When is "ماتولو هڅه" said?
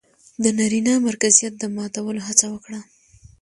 1.75-2.45